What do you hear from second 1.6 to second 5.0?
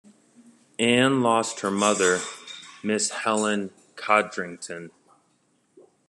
mother, Mrs. Helen Codrington.